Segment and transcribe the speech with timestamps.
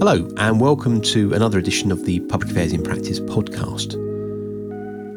[0.00, 3.98] Hello, and welcome to another edition of the Public Affairs in Practice podcast.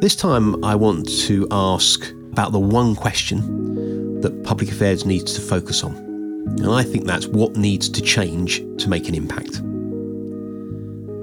[0.02, 5.42] This time, I want to ask about the one question that public affairs needs to
[5.42, 5.96] focus on.
[5.96, 9.62] And I think that's what needs to change to make an impact.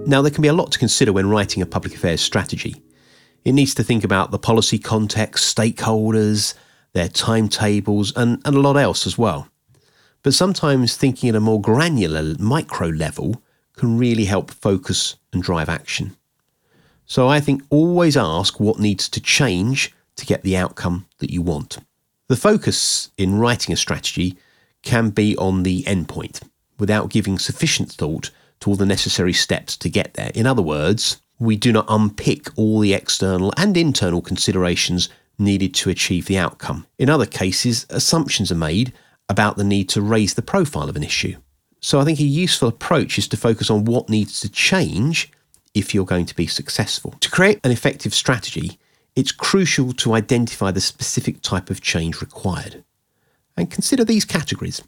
[0.08, 2.82] Now, there can be a lot to consider when writing a public affairs strategy.
[3.44, 6.54] It needs to think about the policy context, stakeholders,
[6.94, 9.48] their timetables, and, and a lot else as well.
[10.22, 13.42] But sometimes thinking at a more granular micro level
[13.80, 16.14] can really help focus and drive action.
[17.06, 21.40] So I think always ask what needs to change to get the outcome that you
[21.40, 21.78] want.
[22.28, 24.36] The focus in writing a strategy
[24.82, 26.42] can be on the endpoint
[26.78, 28.30] without giving sufficient thought
[28.60, 30.30] to all the necessary steps to get there.
[30.34, 35.08] In other words, we do not unpick all the external and internal considerations
[35.38, 36.86] needed to achieve the outcome.
[36.98, 38.92] In other cases, assumptions are made
[39.30, 41.36] about the need to raise the profile of an issue.
[41.80, 45.32] So I think a useful approach is to focus on what needs to change
[45.74, 47.14] if you're going to be successful.
[47.20, 48.78] To create an effective strategy,
[49.16, 52.84] it's crucial to identify the specific type of change required.
[53.56, 54.82] And consider these categories.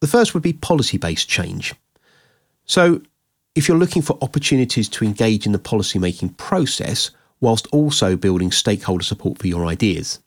[0.00, 1.74] The first would be policy based change.
[2.64, 3.02] So,
[3.54, 7.10] if you're looking for opportunities to engage in the policy making process
[7.40, 10.20] whilst also building stakeholder support for your ideas,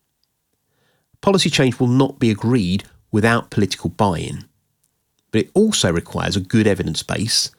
[1.21, 4.45] policy change will not be agreed without political buy in.
[5.33, 7.49] But it also requires a good evidence base,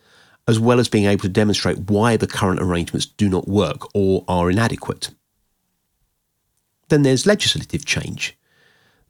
[0.46, 4.24] as well as being able to demonstrate why the current arrangements do not work or
[4.28, 5.10] are inadequate.
[6.88, 8.38] Then there's legislative change.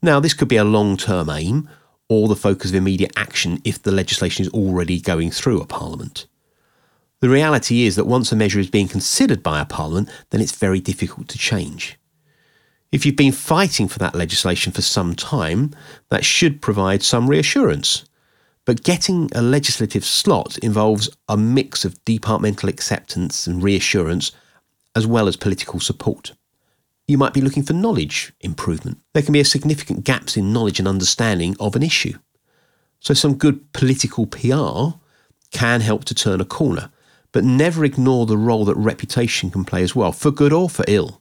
[0.01, 1.69] Now, this could be a long term aim
[2.09, 6.27] or the focus of immediate action if the legislation is already going through a parliament.
[7.21, 10.57] The reality is that once a measure is being considered by a parliament, then it's
[10.57, 11.99] very difficult to change.
[12.93, 15.75] If you've been fighting for that legislation for some time,
[16.09, 18.05] that should provide some reassurance.
[18.65, 24.33] But getting a legislative slot involves a mix of departmental acceptance and reassurance,
[24.97, 26.33] as well as political support.
[27.07, 28.99] You might be looking for knowledge improvement.
[29.13, 32.19] There can be a significant gaps in knowledge and understanding of an issue.
[33.01, 34.99] So some good political PR
[35.53, 36.91] can help to turn a corner,
[37.33, 40.87] but never ignore the role that reputation can play as well, for good or for
[40.89, 41.21] ill.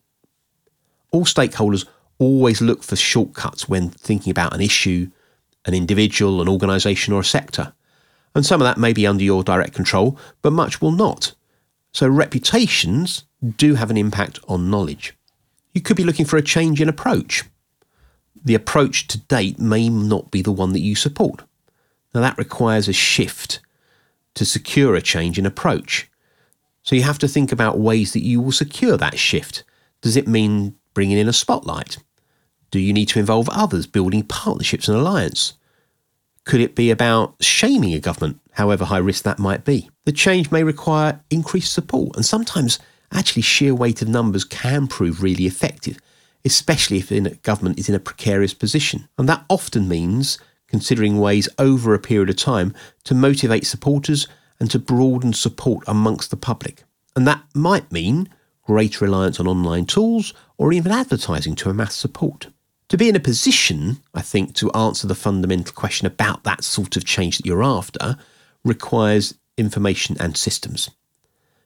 [1.12, 1.86] All stakeholders
[2.20, 5.12] always look for shortcuts when thinking about an issue,
[5.66, 7.74] an individual, an organisation, or a sector.
[8.36, 11.34] And some of that may be under your direct control, but much will not.
[11.92, 13.26] So reputations
[13.58, 15.16] do have an impact on knowledge.
[15.74, 17.44] You could be looking for a change in approach.
[18.44, 21.44] The approach to date may not be the one that you support.
[22.14, 23.60] Now, that requires a shift
[24.36, 26.10] to secure a change in approach.
[26.84, 29.64] So, you have to think about ways that you will secure that shift.
[30.02, 31.98] Does it mean bringing in a spotlight?
[32.74, 35.54] Do you need to involve others, building partnerships and alliance?
[36.44, 39.92] Could it be about shaming a government, however high risk that might be?
[40.06, 42.80] The change may require increased support, and sometimes
[43.12, 46.00] actually sheer weight of numbers can prove really effective,
[46.46, 49.08] especially if a government is in a precarious position.
[49.20, 52.74] And that often means considering ways over a period of time
[53.04, 54.28] to motivate supporters
[54.60, 56.86] and to broaden support amongst the public.
[57.16, 58.30] And that might mean
[58.64, 62.48] greater reliance on online tools or even advertising to amass support.
[62.94, 66.96] To be in a position, I think, to answer the fundamental question about that sort
[66.96, 68.18] of change that you're after
[68.64, 70.92] requires information and systems.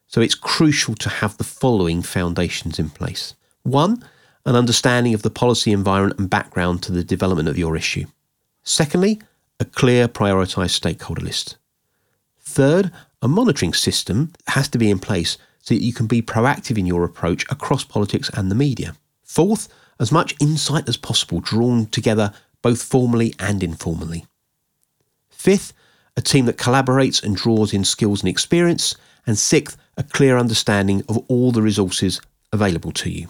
[0.07, 3.35] So it's crucial to have the following foundations in place.
[3.63, 4.05] One,
[4.45, 8.05] an understanding of the policy environment and background to the development of your issue.
[8.63, 9.21] Secondly,
[9.59, 11.57] a clear prioritised stakeholder list.
[12.39, 12.89] Third,
[13.21, 16.85] a monitoring system has to be in place so that you can be proactive in
[16.85, 18.95] your approach across politics and the media.
[19.23, 19.67] Fourth,
[19.99, 24.25] as much insight as possible drawn together both formally and informally.
[25.29, 25.73] Fifth,
[26.15, 28.95] a team that collaborates and draws in skills and experience.
[29.25, 32.21] And sixth, a clear understanding of all the resources
[32.51, 33.27] available to you.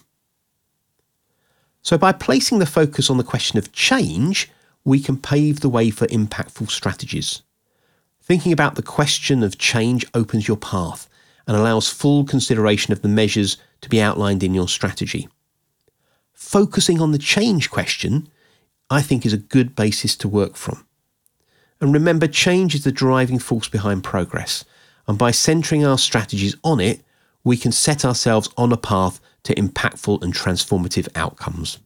[1.82, 4.50] So, by placing the focus on the question of change,
[4.84, 7.42] we can pave the way for impactful strategies.
[8.22, 11.10] Thinking about the question of change opens your path
[11.48, 15.30] and allows full consideration of the measures to be outlined in your strategy.
[16.48, 18.30] Focusing on the change question,
[18.90, 20.86] I think, is a good basis to work from.
[21.82, 24.64] And remember, change is the driving force behind progress.
[25.10, 27.04] And by centering our strategies on it,
[27.44, 31.80] we can set ourselves on a path to impactful and transformative outcomes.